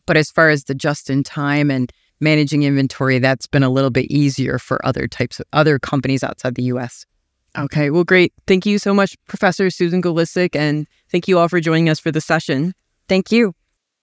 but 0.05 0.17
as 0.17 0.33
far 0.33 0.51
as 0.51 0.65
the 0.65 0.75
just 0.75 1.11
in 1.11 1.23
time 1.23 1.71
and 1.71 1.93
managing 2.19 2.65
inventory, 2.65 3.21
that's 3.21 3.47
been 3.47 3.63
a 3.63 3.71
little 3.71 3.91
bit 3.91 4.11
easier 4.11 4.59
for 4.59 4.85
other 4.85 5.07
types 5.07 5.39
of 5.39 5.47
other 5.53 5.79
companies 5.79 6.25
outside 6.25 6.57
the 6.57 6.65
US. 6.75 7.07
Okay, 7.57 7.91
well, 7.91 8.03
great. 8.03 8.33
Thank 8.49 8.67
you 8.67 8.81
so 8.81 8.93
much, 8.93 9.17
Professor 9.29 9.71
Susan 9.71 10.03
Golicic, 10.03 10.57
and 10.57 10.89
thank 11.13 11.29
you 11.29 11.39
all 11.39 11.49
for 11.49 11.61
joining 11.61 11.89
us 11.89 12.01
for 12.01 12.11
the 12.11 12.21
session. 12.21 12.75
Thank 13.09 13.31
you. 13.31 13.55